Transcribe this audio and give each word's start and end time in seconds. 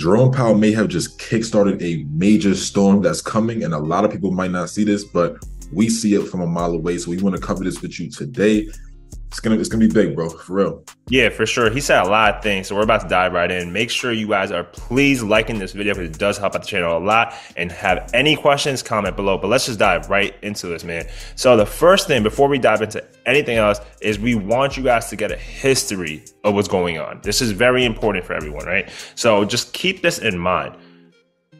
Jerome 0.00 0.32
Powell 0.32 0.54
may 0.54 0.72
have 0.72 0.88
just 0.88 1.18
kickstarted 1.18 1.82
a 1.82 2.06
major 2.08 2.54
storm 2.54 3.02
that's 3.02 3.20
coming, 3.20 3.64
and 3.64 3.74
a 3.74 3.78
lot 3.78 4.02
of 4.02 4.10
people 4.10 4.30
might 4.30 4.50
not 4.50 4.70
see 4.70 4.82
this, 4.82 5.04
but 5.04 5.36
we 5.74 5.90
see 5.90 6.14
it 6.14 6.26
from 6.26 6.40
a 6.40 6.46
mile 6.46 6.72
away. 6.72 6.96
So 6.96 7.10
we 7.10 7.18
want 7.18 7.36
to 7.36 7.42
cover 7.42 7.62
this 7.62 7.82
with 7.82 8.00
you 8.00 8.10
today. 8.10 8.70
It's 9.30 9.38
gonna 9.38 9.56
it's 9.60 9.68
gonna 9.68 9.86
be 9.86 9.92
big, 9.92 10.16
bro, 10.16 10.28
for 10.28 10.52
real. 10.52 10.84
Yeah, 11.08 11.28
for 11.28 11.46
sure. 11.46 11.70
He 11.70 11.80
said 11.80 12.02
a 12.04 12.08
lot 12.08 12.34
of 12.34 12.42
things, 12.42 12.66
so 12.66 12.74
we're 12.74 12.82
about 12.82 13.02
to 13.02 13.08
dive 13.08 13.32
right 13.32 13.48
in. 13.48 13.72
Make 13.72 13.88
sure 13.88 14.10
you 14.10 14.26
guys 14.26 14.50
are 14.50 14.64
please 14.64 15.22
liking 15.22 15.60
this 15.60 15.70
video 15.70 15.94
because 15.94 16.10
it 16.10 16.18
does 16.18 16.36
help 16.36 16.56
out 16.56 16.62
the 16.62 16.66
channel 16.66 16.98
a 16.98 16.98
lot. 16.98 17.34
And 17.56 17.70
have 17.70 18.10
any 18.12 18.34
questions, 18.34 18.82
comment 18.82 19.14
below. 19.14 19.38
But 19.38 19.46
let's 19.46 19.66
just 19.66 19.78
dive 19.78 20.10
right 20.10 20.34
into 20.42 20.66
this, 20.66 20.82
man. 20.82 21.06
So 21.36 21.56
the 21.56 21.64
first 21.64 22.08
thing 22.08 22.24
before 22.24 22.48
we 22.48 22.58
dive 22.58 22.82
into 22.82 23.04
anything 23.24 23.56
else 23.56 23.80
is 24.02 24.18
we 24.18 24.34
want 24.34 24.76
you 24.76 24.82
guys 24.82 25.08
to 25.10 25.16
get 25.16 25.30
a 25.30 25.36
history 25.36 26.24
of 26.42 26.54
what's 26.54 26.68
going 26.68 26.98
on. 26.98 27.20
This 27.22 27.40
is 27.40 27.52
very 27.52 27.84
important 27.84 28.24
for 28.24 28.32
everyone, 28.34 28.66
right? 28.66 28.90
So 29.14 29.44
just 29.44 29.72
keep 29.72 30.02
this 30.02 30.18
in 30.18 30.36
mind. 30.40 30.76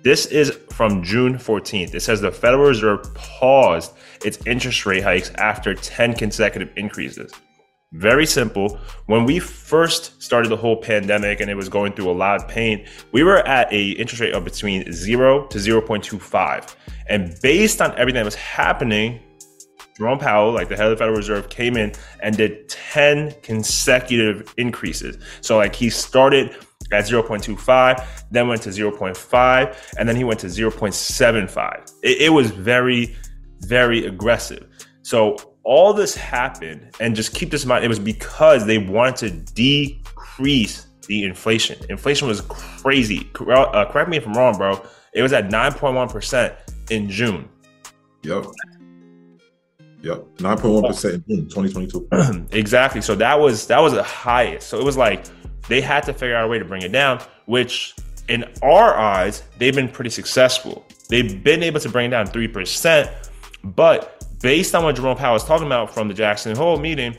This 0.02 0.26
is 0.26 0.58
from 0.70 1.04
June 1.04 1.34
14th. 1.34 1.94
It 1.94 2.00
says 2.00 2.20
the 2.20 2.32
Federal 2.32 2.66
Reserve 2.66 3.14
paused 3.14 3.92
its 4.24 4.38
interest 4.44 4.86
rate 4.86 5.04
hikes 5.04 5.30
after 5.36 5.72
10 5.74 6.14
consecutive 6.14 6.70
increases. 6.76 7.32
Very 7.92 8.24
simple. 8.24 8.78
When 9.06 9.24
we 9.24 9.40
first 9.40 10.22
started 10.22 10.48
the 10.48 10.56
whole 10.56 10.76
pandemic 10.76 11.40
and 11.40 11.50
it 11.50 11.56
was 11.56 11.68
going 11.68 11.92
through 11.92 12.08
a 12.08 12.12
lot 12.12 12.40
of 12.40 12.46
pain, 12.46 12.86
we 13.10 13.24
were 13.24 13.38
at 13.48 13.72
a 13.72 13.90
interest 13.90 14.20
rate 14.20 14.32
of 14.32 14.44
between 14.44 14.92
0 14.92 15.46
to 15.48 15.58
0.25. 15.58 16.76
And 17.08 17.36
based 17.42 17.82
on 17.82 17.90
everything 17.98 18.20
that 18.20 18.24
was 18.24 18.36
happening, 18.36 19.20
Jerome 19.96 20.20
Powell, 20.20 20.52
like 20.52 20.68
the 20.68 20.76
head 20.76 20.86
of 20.86 20.90
the 20.90 20.96
Federal 20.96 21.16
Reserve, 21.16 21.48
came 21.48 21.76
in 21.76 21.92
and 22.22 22.36
did 22.36 22.68
10 22.68 23.34
consecutive 23.42 24.54
increases. 24.56 25.18
So 25.40 25.56
like 25.56 25.74
he 25.74 25.90
started 25.90 26.54
at 26.92 27.04
0.25, 27.04 28.06
then 28.30 28.46
went 28.46 28.62
to 28.62 28.68
0.5, 28.70 29.94
and 29.98 30.08
then 30.08 30.14
he 30.14 30.22
went 30.22 30.38
to 30.40 30.46
0.75. 30.46 31.92
It, 32.02 32.22
it 32.22 32.28
was 32.30 32.52
very, 32.52 33.16
very 33.58 34.06
aggressive. 34.06 34.66
So 35.02 35.49
all 35.70 35.94
this 35.94 36.16
happened, 36.16 36.90
and 36.98 37.14
just 37.14 37.32
keep 37.32 37.52
this 37.52 37.62
in 37.62 37.68
mind, 37.68 37.84
it 37.84 37.88
was 37.88 38.00
because 38.00 38.66
they 38.66 38.76
wanted 38.76 39.46
to 39.46 39.52
decrease 39.54 40.88
the 41.06 41.22
inflation. 41.22 41.78
Inflation 41.88 42.26
was 42.26 42.40
crazy. 42.40 43.30
Uh, 43.38 43.84
correct 43.84 44.10
me 44.10 44.16
if 44.16 44.26
I'm 44.26 44.32
wrong, 44.32 44.58
bro. 44.58 44.84
It 45.12 45.22
was 45.22 45.32
at 45.32 45.48
9.1% 45.48 46.56
in 46.90 47.08
June. 47.08 47.48
Yep. 48.24 48.46
Yep. 50.02 50.24
9.1% 50.38 51.14
in 51.14 51.24
June 51.28 51.48
2022. 51.48 52.08
exactly. 52.50 53.00
So 53.00 53.14
that 53.14 53.38
was 53.38 53.68
that 53.68 53.78
was 53.78 53.92
the 53.92 54.02
highest. 54.02 54.66
So 54.66 54.80
it 54.80 54.84
was 54.84 54.96
like 54.96 55.24
they 55.68 55.80
had 55.80 56.02
to 56.02 56.12
figure 56.12 56.34
out 56.34 56.46
a 56.46 56.48
way 56.48 56.58
to 56.58 56.64
bring 56.64 56.82
it 56.82 56.90
down, 56.90 57.22
which 57.46 57.94
in 58.28 58.44
our 58.64 58.96
eyes, 58.96 59.44
they've 59.58 59.74
been 59.74 59.88
pretty 59.88 60.10
successful. 60.10 60.84
They've 61.08 61.44
been 61.44 61.62
able 61.62 61.78
to 61.78 61.88
bring 61.88 62.06
it 62.06 62.10
down 62.10 62.26
3%, 62.26 63.12
but 63.62 64.19
based 64.40 64.74
on 64.74 64.84
what 64.84 64.96
Jerome 64.96 65.16
Powell 65.16 65.34
was 65.34 65.44
talking 65.44 65.66
about 65.66 65.92
from 65.92 66.08
the 66.08 66.14
Jackson 66.14 66.56
Hole 66.56 66.78
meeting 66.78 67.16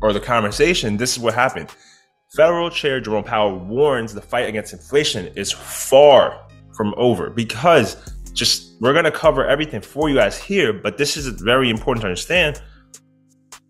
or 0.00 0.12
the 0.12 0.20
conversation, 0.20 0.96
this 0.96 1.12
is 1.12 1.18
what 1.18 1.34
happened. 1.34 1.70
Federal 2.36 2.70
Chair 2.70 3.00
Jerome 3.00 3.24
Powell 3.24 3.58
warns 3.58 4.14
the 4.14 4.22
fight 4.22 4.48
against 4.48 4.72
inflation 4.72 5.30
is 5.36 5.52
far 5.52 6.46
from 6.74 6.94
over 6.96 7.30
because 7.30 7.96
just 8.32 8.80
we're 8.80 8.92
going 8.92 9.04
to 9.04 9.10
cover 9.10 9.46
everything 9.46 9.80
for 9.80 10.08
you 10.08 10.16
guys 10.16 10.38
here, 10.38 10.72
but 10.72 10.96
this 10.96 11.16
is 11.16 11.26
very 11.40 11.68
important 11.70 12.02
to 12.02 12.08
understand. 12.08 12.60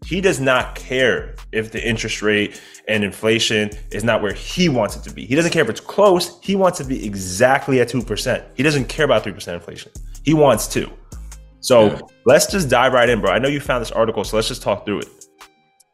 He 0.04 0.20
does 0.20 0.40
not 0.40 0.74
care 0.74 1.34
if 1.52 1.72
the 1.72 1.86
interest 1.86 2.22
rate 2.22 2.60
and 2.88 3.04
inflation 3.04 3.70
is 3.90 4.04
not 4.04 4.22
where 4.22 4.32
he 4.32 4.68
wants 4.68 4.96
it 4.96 5.02
to 5.04 5.12
be. 5.12 5.26
He 5.26 5.34
doesn't 5.34 5.52
care 5.52 5.62
if 5.62 5.70
it's 5.70 5.80
close. 5.80 6.40
He 6.42 6.56
wants 6.56 6.78
to 6.78 6.84
be 6.84 7.04
exactly 7.04 7.80
at 7.80 7.88
2%. 7.88 8.44
He 8.54 8.62
doesn't 8.62 8.88
care 8.88 9.04
about 9.04 9.24
3% 9.24 9.54
inflation. 9.54 9.92
He 10.24 10.34
wants 10.34 10.66
2. 10.68 10.90
So 11.62 11.86
yeah. 11.86 12.00
let's 12.26 12.46
just 12.46 12.68
dive 12.68 12.92
right 12.92 13.08
in, 13.08 13.20
bro. 13.20 13.30
I 13.30 13.38
know 13.38 13.48
you 13.48 13.60
found 13.60 13.80
this 13.80 13.92
article, 13.92 14.24
so 14.24 14.36
let's 14.36 14.48
just 14.48 14.62
talk 14.62 14.84
through 14.84 15.00
it. 15.00 15.08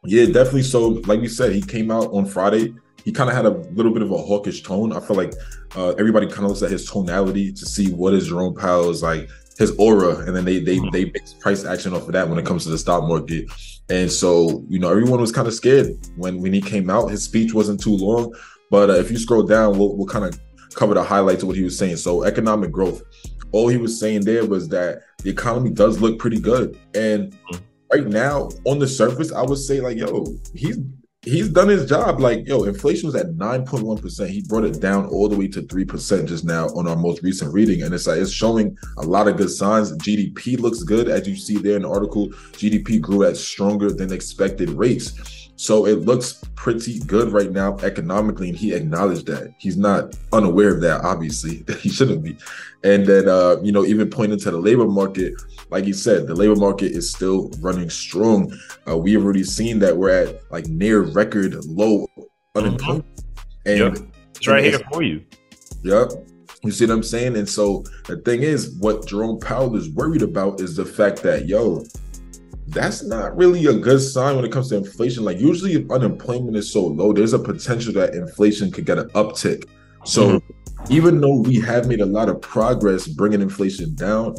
Yeah, 0.03 0.25
definitely. 0.25 0.63
So, 0.63 0.87
like 1.07 1.21
you 1.21 1.29
said, 1.29 1.53
he 1.53 1.61
came 1.61 1.91
out 1.91 2.11
on 2.11 2.25
Friday. 2.25 2.73
He 3.05 3.11
kind 3.11 3.29
of 3.29 3.35
had 3.35 3.45
a 3.45 3.51
little 3.51 3.93
bit 3.93 4.01
of 4.01 4.11
a 4.11 4.17
hawkish 4.17 4.63
tone. 4.63 4.91
I 4.91 4.99
feel 4.99 5.15
like 5.15 5.33
uh, 5.75 5.89
everybody 5.91 6.25
kind 6.27 6.39
of 6.39 6.49
looks 6.49 6.63
at 6.63 6.71
his 6.71 6.89
tonality 6.89 7.53
to 7.53 7.65
see 7.65 7.91
what 7.91 8.13
is 8.13 8.27
Jerome 8.27 8.55
Powell's 8.55 9.03
like 9.03 9.29
his 9.59 9.71
aura, 9.77 10.17
and 10.25 10.35
then 10.35 10.43
they 10.43 10.59
they 10.59 10.77
mm-hmm. 10.77 10.89
they 10.89 11.05
base 11.05 11.35
price 11.39 11.65
action 11.65 11.93
off 11.93 12.07
of 12.07 12.13
that 12.13 12.27
when 12.27 12.39
it 12.39 12.45
comes 12.45 12.63
to 12.63 12.69
the 12.69 12.77
stock 12.77 13.03
market. 13.03 13.45
And 13.89 14.11
so, 14.11 14.63
you 14.69 14.79
know, 14.79 14.89
everyone 14.89 15.21
was 15.21 15.31
kind 15.31 15.47
of 15.47 15.53
scared 15.53 15.97
when 16.15 16.41
when 16.41 16.53
he 16.53 16.61
came 16.61 16.89
out. 16.89 17.11
His 17.11 17.23
speech 17.23 17.53
wasn't 17.53 17.79
too 17.79 17.95
long, 17.95 18.33
but 18.71 18.89
uh, 18.89 18.93
if 18.93 19.11
you 19.11 19.17
scroll 19.17 19.43
down, 19.43 19.77
we'll 19.77 19.95
we'll 19.95 20.07
kind 20.07 20.25
of 20.25 20.39
cover 20.73 20.93
the 20.93 21.03
highlights 21.03 21.43
of 21.43 21.47
what 21.47 21.57
he 21.57 21.63
was 21.63 21.77
saying. 21.77 21.97
So, 21.97 22.23
economic 22.23 22.71
growth. 22.71 23.03
All 23.51 23.67
he 23.67 23.77
was 23.77 23.99
saying 23.99 24.25
there 24.25 24.45
was 24.45 24.69
that 24.69 25.01
the 25.23 25.29
economy 25.29 25.69
does 25.69 26.01
look 26.01 26.19
pretty 26.19 26.39
good, 26.39 26.77
and 26.93 27.31
mm-hmm. 27.31 27.57
right 27.93 28.07
now, 28.07 28.49
on 28.65 28.79
the 28.79 28.87
surface, 28.87 29.31
I 29.31 29.43
would 29.43 29.57
say 29.57 29.81
like, 29.81 29.97
yo, 29.97 30.25
he's 30.53 30.79
he's 31.21 31.49
done 31.49 31.67
his 31.67 31.87
job. 31.87 32.19
Like, 32.19 32.47
yo, 32.47 32.63
inflation 32.63 33.07
was 33.07 33.15
at 33.15 33.27
9.1%. 33.27 34.29
He 34.29 34.41
brought 34.41 34.63
it 34.63 34.79
down 34.79 35.07
all 35.07 35.27
the 35.27 35.37
way 35.37 35.47
to 35.49 35.61
3% 35.61 36.27
just 36.27 36.45
now 36.45 36.67
on 36.69 36.87
our 36.87 36.95
most 36.95 37.21
recent 37.23 37.53
reading. 37.53 37.83
And 37.83 37.93
it's 37.93 38.07
like 38.07 38.19
it's 38.19 38.31
showing 38.31 38.77
a 38.97 39.03
lot 39.03 39.27
of 39.27 39.37
good 39.37 39.49
signs. 39.49 39.91
GDP 39.97 40.59
looks 40.59 40.83
good, 40.83 41.09
as 41.09 41.27
you 41.27 41.35
see 41.35 41.57
there 41.57 41.75
in 41.75 41.83
the 41.83 41.89
article. 41.89 42.29
GDP 42.53 43.01
grew 43.01 43.23
at 43.23 43.37
stronger 43.37 43.91
than 43.91 44.13
expected 44.13 44.69
rates. 44.69 45.48
So 45.59 45.85
it 45.85 46.05
looks 46.05 46.41
pretty 46.55 46.99
good 46.99 47.33
right 47.33 47.51
now 47.51 47.75
economically, 47.79 48.47
and 48.47 48.57
he 48.57 48.73
acknowledged 48.73 49.25
that. 49.25 49.53
He's 49.57 49.75
not 49.75 50.15
unaware 50.31 50.73
of 50.73 50.79
that, 50.79 51.01
obviously. 51.01 51.65
he 51.81 51.89
shouldn't 51.89 52.23
be. 52.23 52.37
And 52.85 53.05
then, 53.05 53.27
uh, 53.27 53.57
you 53.61 53.73
know, 53.73 53.83
even 53.83 54.09
pointing 54.09 54.39
to 54.39 54.51
the 54.51 54.57
labor 54.57 54.87
market, 54.87 55.33
like 55.69 55.85
you 55.85 55.91
said, 55.93 56.27
the 56.27 56.33
labor 56.33 56.55
market 56.55 56.93
is 56.93 57.11
still 57.13 57.51
running 57.59 57.89
strong. 57.89 58.57
Uh, 58.89 58.97
we 58.97 59.11
have 59.11 59.21
already 59.21 59.43
seen 59.43 59.79
that 59.79 59.97
we're 59.97 60.27
at 60.27 60.49
like 60.49 60.65
near 60.67 61.01
record 61.01 61.53
low 61.65 62.07
unemployment. 62.55 63.05
Mm-hmm. 63.17 63.69
And 63.69 63.97
yep. 63.97 64.07
it's 64.35 64.47
right 64.47 64.63
here 64.63 64.79
for 64.93 65.03
you. 65.03 65.25
Yep. 65.83 66.11
You 66.63 66.71
see 66.71 66.85
what 66.85 66.93
I'm 66.93 67.03
saying? 67.03 67.35
And 67.35 67.49
so 67.49 67.83
the 68.07 68.15
thing 68.21 68.43
is, 68.43 68.77
what 68.79 69.07
Jerome 69.07 69.41
Powell 69.41 69.75
is 69.75 69.89
worried 69.89 70.21
about 70.21 70.61
is 70.61 70.77
the 70.77 70.85
fact 70.85 71.21
that, 71.23 71.47
yo, 71.47 71.83
that's 72.69 73.03
not 73.03 73.35
really 73.35 73.65
a 73.65 73.73
good 73.73 73.99
sign 73.99 74.35
when 74.35 74.45
it 74.45 74.51
comes 74.51 74.69
to 74.69 74.77
inflation. 74.77 75.23
Like 75.23 75.39
usually 75.39 75.73
if 75.73 75.89
unemployment 75.91 76.55
is 76.55 76.71
so 76.71 76.85
low, 76.85 77.13
there's 77.13 77.33
a 77.33 77.39
potential 77.39 77.93
that 77.93 78.13
inflation 78.13 78.71
could 78.71 78.85
get 78.85 78.99
an 78.99 79.09
uptick. 79.09 79.65
So 80.05 80.39
mm-hmm. 80.39 80.93
even 80.93 81.19
though 81.19 81.39
we 81.39 81.55
have 81.61 81.87
made 81.87 82.01
a 82.01 82.05
lot 82.05 82.29
of 82.29 82.41
progress 82.41 83.07
bringing 83.07 83.41
inflation 83.41 83.95
down, 83.95 84.35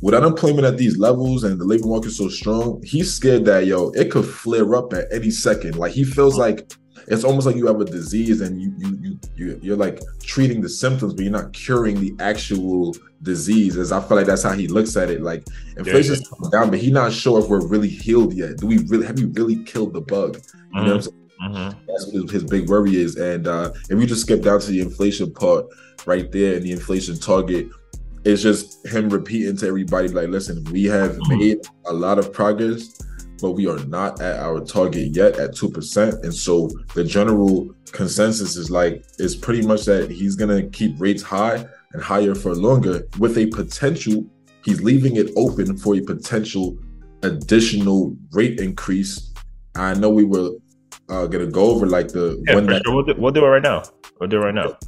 with 0.00 0.14
unemployment 0.14 0.66
at 0.66 0.76
these 0.76 0.98
levels 0.98 1.44
and 1.44 1.60
the 1.60 1.64
labor 1.64 1.86
market 1.86 2.10
so 2.10 2.28
strong, 2.28 2.82
he's 2.82 3.14
scared 3.14 3.44
that 3.44 3.66
yo, 3.66 3.90
it 3.90 4.10
could 4.10 4.26
flare 4.26 4.74
up 4.74 4.92
at 4.92 5.06
any 5.12 5.30
second. 5.30 5.76
Like 5.76 5.92
he 5.92 6.02
feels 6.02 6.36
like 6.36 6.72
it's 7.08 7.24
almost 7.24 7.46
like 7.46 7.56
you 7.56 7.66
have 7.66 7.80
a 7.80 7.84
disease 7.84 8.40
and 8.40 8.60
you 8.60 8.72
you 8.78 8.98
you, 9.00 9.20
you 9.36 9.60
you're 9.62 9.76
like 9.76 10.00
treating 10.22 10.60
the 10.60 10.68
symptoms, 10.68 11.14
but 11.14 11.22
you're 11.22 11.32
not 11.32 11.52
curing 11.52 12.00
the 12.00 12.14
actual 12.20 12.94
disease. 13.22 13.76
As 13.76 13.92
I 13.92 14.00
feel 14.00 14.16
like 14.16 14.26
that's 14.26 14.42
how 14.42 14.52
he 14.52 14.68
looks 14.68 14.96
at 14.96 15.10
it. 15.10 15.22
Like 15.22 15.44
inflation's 15.76 16.22
yeah, 16.22 16.38
yeah. 16.44 16.50
down, 16.50 16.70
but 16.70 16.78
he's 16.78 16.92
not 16.92 17.12
sure 17.12 17.40
if 17.40 17.48
we're 17.48 17.66
really 17.66 17.88
healed 17.88 18.34
yet. 18.34 18.58
Do 18.58 18.66
we 18.66 18.78
really 18.86 19.06
have 19.06 19.18
you 19.18 19.28
really 19.28 19.62
killed 19.64 19.92
the 19.92 20.00
bug? 20.00 20.36
You 20.36 20.40
mm-hmm. 20.40 20.76
know 20.76 20.82
what 20.82 20.90
I'm 20.92 20.98
mm-hmm. 20.98 21.00
saying? 21.00 21.18
Mm-hmm. 21.42 21.86
That's 21.86 22.06
what 22.12 22.30
his 22.30 22.44
big 22.44 22.68
worry 22.68 22.96
is. 22.96 23.16
And 23.16 23.48
uh, 23.48 23.72
if 23.90 24.00
you 24.00 24.06
just 24.06 24.22
skip 24.22 24.42
down 24.42 24.60
to 24.60 24.70
the 24.70 24.80
inflation 24.80 25.32
part 25.32 25.66
right 26.06 26.30
there 26.30 26.56
and 26.56 26.62
the 26.64 26.72
inflation 26.72 27.18
target, 27.18 27.68
it's 28.24 28.42
just 28.42 28.86
him 28.86 29.08
repeating 29.08 29.56
to 29.56 29.66
everybody, 29.66 30.08
like, 30.08 30.28
listen, 30.28 30.62
we 30.70 30.84
have 30.84 31.16
mm-hmm. 31.16 31.38
made 31.38 31.58
a 31.86 31.92
lot 31.92 32.18
of 32.18 32.32
progress, 32.32 32.96
but 33.42 33.52
we 33.52 33.66
are 33.66 33.84
not 33.86 34.22
at 34.22 34.38
our 34.38 34.60
target 34.60 35.16
yet 35.16 35.36
at 35.36 35.50
2%. 35.50 36.22
And 36.22 36.32
so 36.32 36.70
the 36.94 37.02
general 37.02 37.74
consensus 37.90 38.56
is 38.56 38.70
like, 38.70 39.04
is 39.18 39.34
pretty 39.34 39.66
much 39.66 39.84
that 39.86 40.10
he's 40.10 40.36
going 40.36 40.56
to 40.56 40.70
keep 40.70 40.94
rates 40.98 41.22
high 41.22 41.66
and 41.92 42.02
higher 42.02 42.36
for 42.36 42.54
longer 42.54 43.06
with 43.18 43.36
a 43.36 43.46
potential, 43.46 44.24
he's 44.64 44.80
leaving 44.80 45.16
it 45.16 45.30
open 45.36 45.76
for 45.76 45.96
a 45.96 46.00
potential 46.00 46.78
additional 47.24 48.16
rate 48.30 48.60
increase. 48.60 49.32
I 49.74 49.94
know 49.94 50.10
we 50.10 50.24
were 50.24 50.50
uh, 51.08 51.26
going 51.26 51.44
to 51.44 51.50
go 51.50 51.64
over 51.72 51.86
like 51.86 52.08
the 52.08 52.40
yeah, 52.46 52.60
that- 52.60 52.82
sure. 52.84 52.94
we'll, 52.94 53.04
do, 53.04 53.14
we'll 53.18 53.32
do 53.32 53.44
it 53.44 53.48
right 53.48 53.62
now. 53.62 53.82
We'll 54.20 54.30
do 54.30 54.40
it 54.40 54.44
right 54.44 54.54
now. 54.54 54.78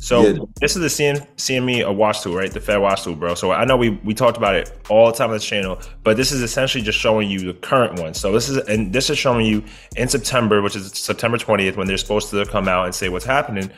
So 0.00 0.26
yeah. 0.26 0.38
this 0.60 0.76
is 0.76 0.82
the 0.82 0.88
CN, 0.88 1.26
CME 1.36 1.84
a 1.84 1.92
watch 1.92 2.22
tool, 2.22 2.34
right? 2.34 2.50
The 2.50 2.60
Fed 2.60 2.78
watch 2.78 3.04
tool, 3.04 3.14
bro. 3.14 3.34
So 3.34 3.52
I 3.52 3.64
know 3.64 3.76
we 3.76 3.90
we 4.02 4.14
talked 4.14 4.36
about 4.36 4.54
it 4.54 4.72
all 4.88 5.06
the 5.06 5.12
time 5.12 5.28
on 5.28 5.36
this 5.36 5.44
channel, 5.44 5.78
but 6.02 6.16
this 6.16 6.32
is 6.32 6.42
essentially 6.42 6.82
just 6.82 6.98
showing 6.98 7.30
you 7.30 7.40
the 7.40 7.54
current 7.54 8.00
one. 8.00 8.14
So 8.14 8.32
this 8.32 8.48
is 8.48 8.56
and 8.68 8.92
this 8.92 9.10
is 9.10 9.18
showing 9.18 9.46
you 9.46 9.62
in 9.96 10.08
September, 10.08 10.62
which 10.62 10.74
is 10.74 10.90
September 10.92 11.36
20th, 11.36 11.76
when 11.76 11.86
they're 11.86 11.98
supposed 11.98 12.30
to 12.30 12.44
come 12.46 12.66
out 12.66 12.86
and 12.86 12.94
say 12.94 13.08
what's 13.08 13.24
happening. 13.26 13.70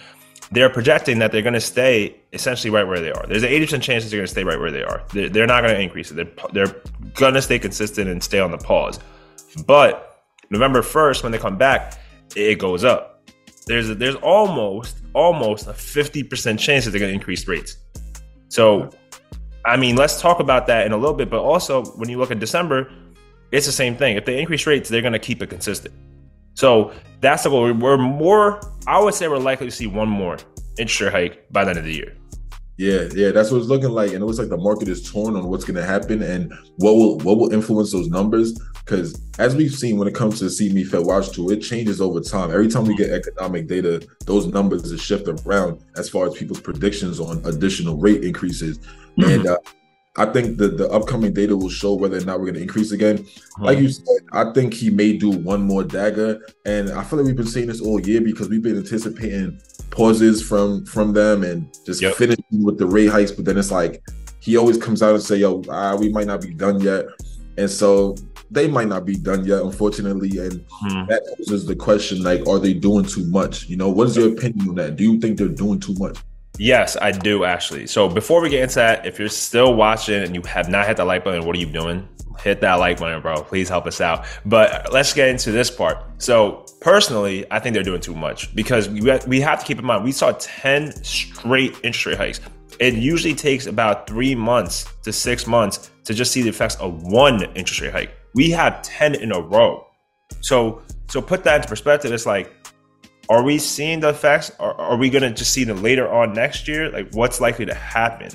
They're 0.53 0.69
projecting 0.69 1.19
that 1.21 1.33
they're 1.33 1.43
going 1.43 1.55
to 1.55 1.63
stay 1.63 2.15
essentially 2.35 2.69
right 2.71 2.87
where 2.87 3.01
they 3.01 3.11
are. 3.11 3.27
There's 3.27 3.43
an 3.43 3.49
80% 3.49 3.81
chance 3.81 4.05
they're 4.05 4.19
going 4.19 4.27
to 4.27 4.29
stay 4.29 4.45
right 4.45 4.61
where 4.61 4.71
they 4.71 4.83
are. 4.83 5.03
They're, 5.11 5.31
they're 5.31 5.47
not 5.47 5.63
going 5.63 5.75
to 5.75 5.81
increase 5.81 6.11
it. 6.11 6.15
They're, 6.15 6.31
they're 6.53 6.77
going 7.15 7.33
to 7.33 7.41
stay 7.41 7.59
consistent 7.59 8.11
and 8.11 8.23
stay 8.23 8.39
on 8.39 8.51
the 8.51 8.59
pause. 8.59 9.01
But 9.67 10.27
November 10.51 10.83
1st, 10.83 11.23
when 11.23 11.33
they 11.33 11.39
come 11.39 11.57
back, 11.57 11.99
it 12.37 12.59
goes 12.59 12.85
up. 12.85 13.25
There's 13.67 13.97
there's 13.97 14.17
almost 14.17 15.02
almost 15.15 15.67
a 15.67 15.73
50% 15.73 16.59
chance 16.59 16.85
that 16.85 16.91
they're 16.91 17.01
going 17.01 17.11
to 17.11 17.15
increase 17.15 17.47
rates. 17.47 17.77
So, 18.49 18.91
I 19.65 19.77
mean, 19.77 19.97
let's 19.97 20.21
talk 20.21 20.41
about 20.41 20.67
that 20.67 20.87
in 20.87 20.93
a 20.93 20.97
little 20.97 21.15
bit. 21.15 21.31
But 21.31 21.41
also, 21.41 21.85
when 21.97 22.09
you 22.09 22.19
look 22.19 22.31
at 22.31 22.39
December, 22.39 22.91
it's 23.51 23.67
the 23.67 23.73
same 23.73 23.97
thing. 23.97 24.17
If 24.17 24.25
they 24.25 24.39
increase 24.39 24.67
rates, 24.67 24.89
they're 24.89 25.03
going 25.03 25.13
to 25.13 25.19
keep 25.19 25.43
it 25.43 25.51
consistent. 25.51 25.95
So 26.55 26.93
that's 27.21 27.45
the 27.45 27.51
goal. 27.51 27.73
We're 27.73 27.97
more, 27.97 28.61
I 28.87 29.01
would 29.01 29.15
say, 29.15 29.29
we're 29.29 29.39
likely 29.39 29.67
to 29.67 29.73
see 29.73 29.87
one 29.87 30.09
more 30.09 30.39
interest 30.79 31.01
rate 31.01 31.13
hike 31.13 31.53
by 31.53 31.65
the 31.65 31.71
end 31.71 31.79
of 31.79 31.85
the 31.85 31.95
year. 31.95 32.17
Yeah, 32.79 33.09
yeah, 33.15 33.31
that's 33.31 33.51
what 33.51 33.59
it's 33.59 33.69
looking 33.69 33.91
like, 33.91 34.13
and 34.13 34.23
it 34.23 34.27
looks 34.27 34.39
like 34.39 34.49
the 34.49 34.57
market 34.57 34.89
is 34.89 35.09
torn 35.09 35.37
on 35.37 35.49
what's 35.49 35.65
going 35.65 35.77
to 35.77 35.85
happen 35.85 36.23
and 36.23 36.53
what 36.77 36.95
will 36.95 37.19
what 37.19 37.39
will 37.39 37.53
influence 37.53 37.93
those 37.93 38.09
numbers. 38.09 38.59
Because 38.85 39.21
as 39.39 39.55
we've 39.55 39.75
seen 39.75 39.97
when 39.97 40.09
it 40.09 40.15
comes 40.15 40.39
to 40.39 40.45
the 40.45 40.51
CME 40.51 40.87
Fed 40.89 41.07
Watch 41.07 41.31
tool, 41.31 41.51
it 41.53 41.61
changes 41.61 42.01
over 42.01 42.21
time. 42.21 42.51
Every 42.51 42.69
time 42.69 42.85
we 42.85 42.97
get 42.97 43.11
economic 43.11 43.69
data, 43.69 44.07
those 44.27 44.47
numbers 44.47 44.93
are 44.93 44.99
shift 44.99 45.29
around 45.29 45.81
as 45.97 46.09
far 46.09 46.27
as 46.27 46.35
people's 46.35 46.61
predictions 46.61 47.21
on 47.21 47.41
additional 47.45 47.97
rate 47.97 48.25
increases. 48.25 48.79
Mm-hmm. 49.19 49.31
And 49.31 49.47
uh, 49.47 49.59
I 50.17 50.27
think 50.27 50.59
the 50.59 50.69
the 50.69 50.91
upcoming 50.91 51.33
data 51.33 51.57
will 51.57 51.71
show 51.71 51.95
whether 51.95 52.19
or 52.19 52.21
not 52.21 52.39
we're 52.39 52.47
going 52.47 52.57
to 52.57 52.63
increase 52.63 52.93
again. 52.93 53.19
Mm-hmm. 53.19 53.65
Like 53.65 53.79
you 53.79 53.89
said, 53.89 54.27
I 54.33 54.53
think 54.53 54.75
he 54.75 54.91
may 54.91 55.17
do 55.17 55.31
one 55.31 55.63
more 55.63 55.85
dagger, 55.85 56.41
and 56.67 56.91
I 56.91 57.03
feel 57.05 57.19
like 57.19 57.27
we've 57.27 57.37
been 57.37 57.47
saying 57.47 57.69
this 57.69 57.81
all 57.81 58.01
year 58.01 58.21
because 58.21 58.49
we've 58.49 58.63
been 58.63 58.77
anticipating 58.77 59.61
pauses 59.91 60.43
from 60.43 60.85
from 60.85 61.13
them 61.13 61.45
and 61.45 61.73
just 61.87 62.03
yep. 62.03 62.15
finishing 62.17 62.63
with 62.63 62.79
the 62.79 62.87
rate 62.87 63.07
hikes. 63.07 63.31
But 63.31 63.47
then 63.47 63.57
it's 63.57 63.71
like 63.71 64.03
he 64.41 64.57
always 64.57 64.77
comes 64.77 65.03
out 65.03 65.15
and 65.15 65.23
say, 65.23 65.37
"Yo, 65.37 65.63
ah, 65.71 65.97
we 65.97 66.11
might 66.11 66.27
not 66.27 66.43
be 66.43 66.53
done 66.53 66.81
yet," 66.81 67.07
and 67.57 67.71
so 67.71 68.17
they 68.53 68.69
might 68.69 68.89
not 68.89 69.05
be 69.05 69.17
done 69.17 69.45
yet, 69.45 69.63
unfortunately. 69.63 70.39
And 70.39 70.65
hmm. 70.71 71.07
that 71.09 71.23
poses 71.37 71.67
the 71.67 71.77
question: 71.77 72.23
like, 72.23 72.47
are 72.47 72.59
they 72.59 72.75
doing 72.75 73.05
too 73.05 73.25
much? 73.27 73.69
You 73.69 73.77
know, 73.77 73.89
what 73.89 74.09
is 74.09 74.17
your 74.17 74.33
opinion 74.33 74.69
on 74.69 74.75
that? 74.77 74.97
Do 74.97 75.05
you 75.05 75.19
think 75.19 75.39
they're 75.39 75.49
doing 75.49 75.81
too 75.81 75.95
much? 75.95 76.19
Yes, 76.59 76.97
I 77.01 77.13
do 77.13 77.45
actually. 77.45 77.87
So 77.87 78.09
before 78.09 78.43
we 78.43 78.51
get 78.51 78.63
into 78.63 78.75
that, 78.77 79.07
if 79.07 79.19
you're 79.19 79.29
still 79.29 79.75
watching 79.75 80.23
and 80.23 80.35
you 80.35 80.43
have 80.43 80.69
not 80.69 80.87
hit 80.87 80.99
the 80.99 81.05
like 81.05 81.25
button, 81.25 81.47
what 81.47 81.57
are 81.57 81.59
you 81.59 81.67
doing? 81.67 82.07
hit 82.43 82.61
that 82.61 82.75
like 82.75 82.99
button, 82.99 83.21
bro. 83.21 83.43
Please 83.43 83.69
help 83.69 83.87
us 83.87 84.01
out. 84.01 84.27
But 84.45 84.93
let's 84.93 85.13
get 85.13 85.29
into 85.29 85.53
this 85.53 85.71
part. 85.71 85.99
So 86.19 86.67
personally, 86.81 87.45
I 87.51 87.59
think 87.59 87.75
they're 87.75 87.83
doing 87.83 88.01
too 88.01 88.15
much 88.15 88.55
because 88.55 88.89
we 88.89 89.41
have 89.41 89.61
to 89.61 89.65
keep 89.65 89.79
in 89.79 89.85
mind 89.85 90.05
we 90.05 90.13
saw 90.13 90.33
10 90.33 91.05
straight 91.05 91.73
interest 91.83 92.07
rate 92.07 92.19
hikes. 92.19 92.41
It 92.79 92.95
usually 92.95 93.35
takes 93.35 93.67
about 93.67 94.07
three 94.07 94.35
months 94.35 94.87
to 95.03 95.13
six 95.13 95.47
months 95.47 95.91
to 96.05 96.15
just 96.15 96.33
see 96.33 96.43
the 96.43 96.49
effects 96.49 96.75
of 96.77 97.03
one 97.05 97.45
interest 97.55 97.81
rate 97.81 97.93
hike. 97.93 98.15
We 98.35 98.51
have 98.51 98.83
10 98.83 99.15
in 99.17 99.33
a 99.33 99.41
row. 99.41 99.87
So 100.41 100.83
so 101.09 101.21
put 101.21 101.45
that 101.45 101.57
into 101.57 101.69
perspective. 101.69 102.13
It's 102.13 102.27
like, 102.27 102.51
are 103.29 103.43
we 103.43 103.59
seeing 103.59 104.01
the 104.01 104.09
effects? 104.09 104.51
Or 104.59 104.79
are 104.81 104.97
we 104.97 105.11
gonna 105.11 105.33
just 105.33 105.53
see 105.53 105.65
them 105.65 105.83
later 105.83 106.11
on 106.11 106.33
next 106.33 106.67
year? 106.69 106.91
Like 106.91 107.13
what's 107.13 107.41
likely 107.41 107.67
to 107.67 107.75
happen? 107.75 108.31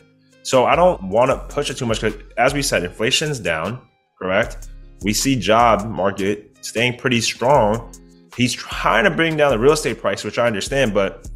So 0.47 0.63
I 0.63 0.77
don't 0.77 1.03
want 1.09 1.29
to 1.29 1.53
push 1.53 1.69
it 1.69 1.75
too 1.75 1.85
much 1.85 1.99
because, 1.99 2.17
as 2.37 2.53
we 2.53 2.61
said, 2.61 2.85
inflation's 2.85 3.37
down, 3.37 3.81
correct? 4.17 4.69
We 5.01 5.11
see 5.11 5.35
job 5.35 5.85
market 5.85 6.55
staying 6.61 6.97
pretty 6.97 7.19
strong. 7.19 7.93
He's 8.37 8.53
trying 8.53 9.03
to 9.03 9.11
bring 9.11 9.35
down 9.35 9.51
the 9.51 9.59
real 9.59 9.73
estate 9.73 9.99
price, 9.99 10.23
which 10.23 10.39
I 10.39 10.47
understand, 10.47 10.93
but 10.93 11.29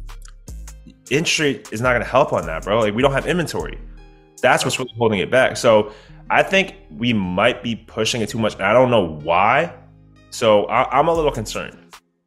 interest 1.10 1.74
is 1.74 1.82
not 1.82 1.90
going 1.90 2.00
to 2.00 2.08
help 2.08 2.32
on 2.32 2.46
that, 2.46 2.64
bro. 2.64 2.80
Like 2.80 2.94
we 2.94 3.02
don't 3.02 3.12
have 3.12 3.26
inventory. 3.26 3.78
That's 4.42 4.64
what's 4.64 4.78
really 4.78 4.92
holding 4.98 5.20
it 5.20 5.30
back. 5.30 5.56
So 5.56 5.92
I 6.28 6.42
think 6.42 6.74
we 6.90 7.12
might 7.12 7.62
be 7.62 7.76
pushing 7.76 8.20
it 8.20 8.28
too 8.28 8.38
much. 8.38 8.58
I 8.60 8.72
don't 8.72 8.90
know 8.90 9.18
why. 9.22 9.74
So 10.30 10.64
I, 10.66 10.98
am 10.98 11.08
a 11.08 11.14
little 11.14 11.30
concerned. 11.30 11.78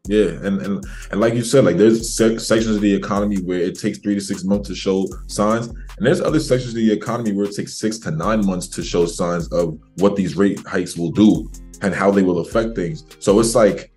Yeah, 0.08 0.28
and, 0.44 0.62
and 0.62 0.86
and 1.12 1.20
like 1.20 1.34
you 1.34 1.44
said, 1.44 1.66
like 1.66 1.78
there's 1.78 2.16
sections 2.16 2.76
of 2.76 2.82
the 2.82 2.94
economy 2.94 3.38
where 3.38 3.60
it 3.60 3.80
takes 3.80 3.98
three 3.98 4.14
to 4.14 4.22
six 4.22 4.44
months 4.44 4.68
to 4.70 4.76
show 4.76 5.08
signs, 5.26 5.68
and 5.68 6.06
there's 6.06 6.22
other 6.22 6.40
sections 6.40 6.74
of 6.74 6.76
the 6.76 6.92
economy 6.92 7.32
where 7.32 7.46
it 7.46 7.56
takes 7.56 7.78
six 7.78 7.98
to 8.00 8.12
nine 8.12 8.46
months 8.46 8.68
to 8.68 8.84
show 8.84 9.08
signs 9.08 9.52
of 9.52 9.80
what 9.96 10.16
these 10.16 10.38
rate 10.38 10.60
hikes 10.60 10.96
will 10.96 11.12
do 11.12 11.50
and 11.82 11.94
how 11.94 12.12
they 12.12 12.22
will 12.22 12.40
affect 12.40 12.76
things. 12.76 13.04
So 13.20 13.40
it's 13.40 13.56
like, 13.56 13.92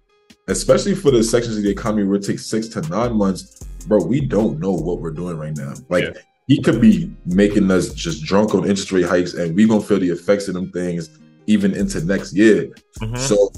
especially 0.48 0.94
for 0.94 1.10
the 1.10 1.22
sections 1.22 1.58
of 1.58 1.62
the 1.62 1.70
economy 1.70 2.04
where 2.04 2.16
it 2.16 2.24
takes 2.24 2.46
six 2.46 2.68
to 2.68 2.80
nine 2.82 3.14
months, 3.14 3.62
bro, 3.86 4.02
we 4.02 4.22
don't 4.22 4.58
know 4.58 4.72
what 4.72 5.00
we're 5.00 5.10
doing 5.10 5.36
right 5.36 5.56
now. 5.56 5.74
Like 5.90 6.04
yeah. 6.04 6.22
He 6.48 6.60
could 6.62 6.80
be 6.80 7.14
making 7.26 7.70
us 7.70 7.92
just 7.92 8.24
drunk 8.24 8.54
on 8.54 8.62
interest 8.64 8.90
rate 8.90 9.04
hikes, 9.04 9.34
and 9.34 9.54
we 9.54 9.68
gonna 9.68 9.80
feel 9.80 10.00
the 10.00 10.10
effects 10.10 10.48
of 10.48 10.54
them 10.54 10.72
things 10.72 11.10
even 11.46 11.74
into 11.74 12.04
next 12.04 12.32
year. 12.32 12.70
Mm-hmm. 13.00 13.16
So 13.16 13.52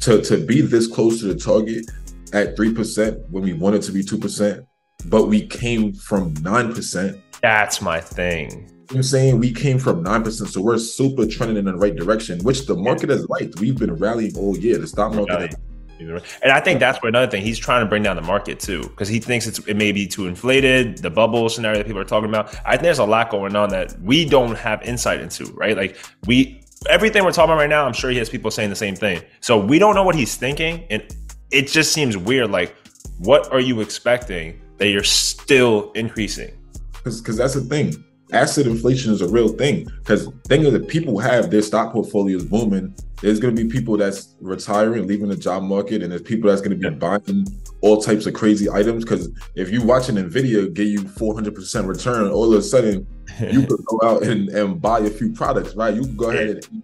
to 0.00 0.22
to 0.22 0.36
be 0.46 0.60
this 0.60 0.86
close 0.86 1.20
to 1.20 1.26
the 1.26 1.34
target 1.34 1.86
at 2.32 2.54
three 2.54 2.72
percent 2.72 3.18
when 3.30 3.42
we 3.42 3.54
wanted 3.54 3.82
to 3.82 3.92
be 3.92 4.04
two 4.04 4.18
percent, 4.18 4.64
but 5.06 5.26
we 5.26 5.46
came 5.46 5.94
from 5.94 6.34
nine 6.42 6.74
percent. 6.74 7.18
That's 7.40 7.80
my 7.80 8.00
thing. 8.00 8.70
I'm 8.90 9.02
saying 9.02 9.38
we 9.38 9.52
came 9.52 9.78
from 9.78 10.02
nine 10.02 10.22
percent, 10.22 10.50
so 10.50 10.60
we're 10.60 10.78
super 10.78 11.26
trending 11.26 11.56
in 11.56 11.64
the 11.64 11.76
right 11.76 11.96
direction, 11.96 12.40
which 12.40 12.66
the 12.66 12.76
market 12.76 13.08
has 13.08 13.26
liked. 13.28 13.58
We've 13.58 13.78
been 13.78 13.94
rallying 13.94 14.36
all 14.36 14.56
year. 14.56 14.78
The 14.78 14.86
stock 14.86 15.14
market. 15.14 15.54
And 15.98 16.52
I 16.52 16.60
think 16.60 16.80
that's 16.80 17.00
where 17.02 17.08
another 17.08 17.30
thing 17.30 17.42
he's 17.42 17.58
trying 17.58 17.84
to 17.84 17.88
bring 17.88 18.02
down 18.02 18.16
the 18.16 18.22
market 18.22 18.60
too, 18.60 18.82
because 18.82 19.08
he 19.08 19.18
thinks 19.18 19.46
it's 19.46 19.58
it 19.60 19.76
may 19.76 19.92
be 19.92 20.06
too 20.06 20.26
inflated. 20.26 20.98
The 20.98 21.10
bubble 21.10 21.48
scenario 21.48 21.78
that 21.78 21.86
people 21.86 22.00
are 22.00 22.04
talking 22.04 22.28
about. 22.28 22.54
I 22.64 22.72
think 22.72 22.82
there's 22.82 22.98
a 22.98 23.04
lot 23.04 23.30
going 23.30 23.56
on 23.56 23.70
that 23.70 23.98
we 24.00 24.24
don't 24.24 24.56
have 24.56 24.82
insight 24.82 25.20
into, 25.20 25.46
right? 25.52 25.76
Like 25.76 25.96
we 26.26 26.62
everything 26.88 27.24
we're 27.24 27.32
talking 27.32 27.50
about 27.50 27.60
right 27.60 27.68
now, 27.68 27.84
I'm 27.84 27.92
sure 27.92 28.10
he 28.10 28.18
has 28.18 28.28
people 28.28 28.50
saying 28.50 28.70
the 28.70 28.76
same 28.76 28.94
thing. 28.94 29.22
So 29.40 29.58
we 29.58 29.78
don't 29.78 29.94
know 29.94 30.04
what 30.04 30.14
he's 30.14 30.36
thinking, 30.36 30.86
and 30.90 31.02
it 31.50 31.68
just 31.68 31.92
seems 31.92 32.16
weird. 32.16 32.50
Like, 32.50 32.74
what 33.18 33.50
are 33.52 33.60
you 33.60 33.80
expecting 33.80 34.60
that 34.76 34.88
you're 34.88 35.02
still 35.02 35.90
increasing? 35.92 36.52
Because 36.92 37.36
that's 37.36 37.54
the 37.54 37.62
thing. 37.62 38.04
Asset 38.32 38.66
inflation 38.66 39.12
is 39.12 39.22
a 39.22 39.28
real 39.28 39.48
thing. 39.48 39.84
Because 39.98 40.28
think 40.46 40.66
of 40.66 40.72
the 40.72 40.80
people 40.80 41.18
have 41.18 41.50
their 41.50 41.62
stock 41.62 41.92
portfolios 41.92 42.44
booming. 42.44 42.94
There's 43.20 43.40
going 43.40 43.54
to 43.54 43.64
be 43.64 43.68
people 43.68 43.96
that's 43.96 44.36
retiring, 44.40 45.06
leaving 45.06 45.28
the 45.28 45.36
job 45.36 45.62
market, 45.64 46.02
and 46.02 46.12
there's 46.12 46.22
people 46.22 46.50
that's 46.50 46.62
going 46.62 46.78
to 46.78 46.90
be 46.90 46.96
buying 46.96 47.46
all 47.80 48.00
types 48.00 48.26
of 48.26 48.34
crazy 48.34 48.70
items. 48.70 49.04
Because 49.04 49.30
if 49.54 49.70
you 49.70 49.82
watch 49.82 50.08
an 50.08 50.16
Nvidia 50.16 50.72
give 50.72 50.86
you 50.86 51.00
400% 51.00 51.86
return, 51.88 52.30
all 52.30 52.52
of 52.52 52.58
a 52.58 52.62
sudden 52.62 53.06
you 53.40 53.66
could 53.66 53.84
go 53.84 54.00
out 54.04 54.22
and, 54.22 54.48
and 54.50 54.80
buy 54.80 55.00
a 55.00 55.10
few 55.10 55.32
products, 55.32 55.74
right? 55.74 55.94
You 55.94 56.02
can 56.02 56.16
go 56.16 56.30
ahead 56.30 56.48
and 56.48 56.82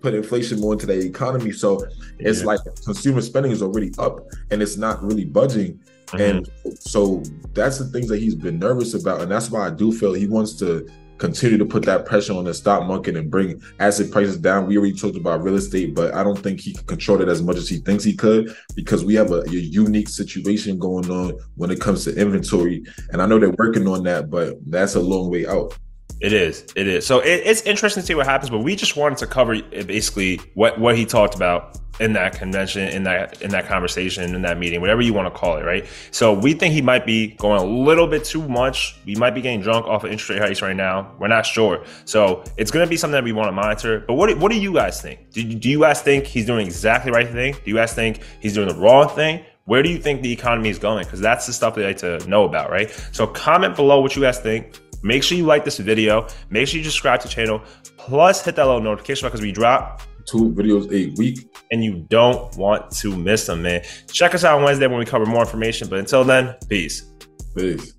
put 0.00 0.14
inflation 0.14 0.60
more 0.60 0.72
into 0.72 0.86
the 0.86 0.98
economy. 0.98 1.52
So 1.52 1.84
it's 2.18 2.40
yeah. 2.40 2.46
like 2.46 2.60
consumer 2.84 3.20
spending 3.20 3.52
is 3.52 3.62
already 3.62 3.92
up 3.98 4.20
and 4.50 4.62
it's 4.62 4.76
not 4.76 5.02
really 5.02 5.24
budging. 5.24 5.80
Mm-hmm. 6.12 6.36
And 6.38 6.78
so 6.78 7.22
that's 7.54 7.78
the 7.78 7.86
things 7.86 8.08
that 8.08 8.18
he's 8.18 8.34
been 8.34 8.58
nervous 8.58 8.94
about. 8.94 9.20
And 9.20 9.30
that's 9.30 9.50
why 9.50 9.66
I 9.66 9.70
do 9.70 9.92
feel 9.92 10.12
he 10.12 10.26
wants 10.26 10.54
to 10.58 10.88
continue 11.18 11.56
to 11.56 11.64
put 11.64 11.84
that 11.84 12.04
pressure 12.04 12.32
on 12.32 12.44
the 12.44 12.52
stock 12.52 12.84
market 12.84 13.16
and 13.16 13.30
bring 13.30 13.62
asset 13.78 14.10
prices 14.10 14.36
down. 14.36 14.66
We 14.66 14.76
already 14.76 14.94
talked 14.94 15.16
about 15.16 15.42
real 15.44 15.54
estate, 15.54 15.94
but 15.94 16.14
I 16.14 16.24
don't 16.24 16.38
think 16.38 16.60
he 16.60 16.72
can 16.72 16.84
control 16.84 17.20
it 17.20 17.28
as 17.28 17.40
much 17.40 17.56
as 17.56 17.68
he 17.68 17.76
thinks 17.76 18.02
he 18.02 18.14
could 18.14 18.54
because 18.74 19.04
we 19.04 19.14
have 19.14 19.30
a, 19.30 19.42
a, 19.42 19.48
unique 19.50 20.08
situation 20.08 20.78
going 20.78 21.08
on 21.10 21.38
when 21.54 21.70
it 21.70 21.80
comes 21.80 22.04
to 22.04 22.20
inventory. 22.20 22.84
And 23.12 23.22
I 23.22 23.26
know 23.26 23.38
they're 23.38 23.54
working 23.56 23.86
on 23.86 24.02
that, 24.02 24.30
but 24.30 24.56
that's 24.66 24.96
a 24.96 25.00
long 25.00 25.30
way 25.30 25.46
out. 25.46 25.78
It 26.22 26.32
is. 26.32 26.64
It 26.76 26.86
is. 26.86 27.04
So 27.04 27.18
it, 27.18 27.42
it's 27.44 27.62
interesting 27.62 28.00
to 28.00 28.06
see 28.06 28.14
what 28.14 28.26
happens, 28.26 28.48
but 28.48 28.60
we 28.60 28.76
just 28.76 28.96
wanted 28.96 29.18
to 29.18 29.26
cover 29.26 29.60
basically 29.60 30.40
what 30.54 30.78
what 30.78 30.96
he 30.96 31.04
talked 31.04 31.34
about 31.34 31.78
in 31.98 32.12
that 32.12 32.38
convention, 32.38 32.88
in 32.88 33.02
that 33.02 33.42
in 33.42 33.50
that 33.50 33.66
conversation, 33.66 34.32
in 34.32 34.42
that 34.42 34.56
meeting, 34.56 34.80
whatever 34.80 35.02
you 35.02 35.12
want 35.12 35.32
to 35.32 35.36
call 35.38 35.56
it, 35.56 35.64
right? 35.64 35.84
So 36.12 36.32
we 36.32 36.54
think 36.54 36.74
he 36.74 36.80
might 36.80 37.04
be 37.04 37.32
going 37.38 37.60
a 37.60 37.64
little 37.64 38.06
bit 38.06 38.24
too 38.24 38.46
much. 38.48 38.96
We 39.04 39.16
might 39.16 39.32
be 39.32 39.40
getting 39.40 39.62
drunk 39.62 39.86
off 39.86 40.04
of 40.04 40.12
interest 40.12 40.30
rate 40.30 40.40
hikes 40.40 40.62
right 40.62 40.76
now. 40.76 41.12
We're 41.18 41.26
not 41.26 41.44
sure. 41.44 41.84
So 42.04 42.44
it's 42.56 42.70
going 42.70 42.86
to 42.86 42.90
be 42.90 42.96
something 42.96 43.14
that 43.14 43.24
we 43.24 43.32
want 43.32 43.48
to 43.48 43.52
monitor. 43.52 44.04
But 44.06 44.14
what 44.14 44.36
what 44.38 44.52
do 44.52 44.60
you 44.60 44.72
guys 44.72 45.02
think? 45.02 45.32
Do, 45.32 45.42
do 45.42 45.68
you 45.68 45.80
guys 45.80 46.02
think 46.02 46.26
he's 46.26 46.46
doing 46.46 46.64
exactly 46.64 47.10
the 47.10 47.16
right 47.16 47.28
thing? 47.28 47.54
Do 47.54 47.70
you 47.70 47.74
guys 47.76 47.94
think 47.94 48.20
he's 48.40 48.54
doing 48.54 48.68
the 48.68 48.76
wrong 48.76 49.08
thing? 49.08 49.44
Where 49.64 49.82
do 49.82 49.90
you 49.90 49.98
think 49.98 50.22
the 50.22 50.32
economy 50.32 50.70
is 50.70 50.78
going? 50.78 51.04
Because 51.04 51.20
that's 51.20 51.46
the 51.46 51.52
stuff 51.52 51.74
they 51.74 51.84
like 51.84 51.98
to 51.98 52.18
know 52.28 52.44
about, 52.44 52.70
right? 52.70 52.90
So 53.12 53.26
comment 53.26 53.76
below 53.76 54.00
what 54.00 54.14
you 54.14 54.22
guys 54.22 54.38
think. 54.38 54.78
Make 55.02 55.22
sure 55.22 55.36
you 55.36 55.44
like 55.44 55.64
this 55.64 55.78
video. 55.78 56.26
Make 56.50 56.68
sure 56.68 56.78
you 56.78 56.84
subscribe 56.84 57.20
to 57.20 57.28
the 57.28 57.34
channel. 57.34 57.62
Plus, 57.96 58.44
hit 58.44 58.56
that 58.56 58.66
little 58.66 58.80
notification 58.80 59.26
because 59.26 59.40
we 59.40 59.52
drop 59.52 60.02
two 60.24 60.52
videos 60.52 60.92
a 60.92 61.12
week. 61.16 61.48
And 61.70 61.82
you 61.82 62.06
don't 62.08 62.54
want 62.56 62.90
to 62.98 63.16
miss 63.16 63.46
them, 63.46 63.62
man. 63.62 63.82
Check 64.12 64.34
us 64.34 64.44
out 64.44 64.58
on 64.58 64.64
Wednesday 64.64 64.86
when 64.86 64.98
we 64.98 65.04
cover 65.04 65.26
more 65.26 65.40
information. 65.40 65.88
But 65.88 65.98
until 65.98 66.24
then, 66.24 66.54
peace. 66.68 67.12
Peace. 67.56 67.94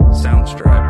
Soundstripe. 0.00 0.87